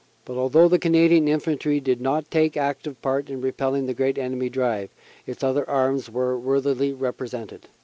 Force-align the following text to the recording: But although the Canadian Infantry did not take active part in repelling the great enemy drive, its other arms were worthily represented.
But 0.25 0.35
although 0.35 0.67
the 0.67 0.79
Canadian 0.79 1.27
Infantry 1.27 1.79
did 1.79 2.01
not 2.01 2.31
take 2.31 2.57
active 2.57 2.99
part 3.03 3.29
in 3.29 3.39
repelling 3.39 3.85
the 3.85 3.93
great 3.93 4.17
enemy 4.17 4.49
drive, 4.49 4.89
its 5.27 5.43
other 5.43 5.69
arms 5.69 6.09
were 6.09 6.39
worthily 6.39 6.91
represented. 6.91 7.67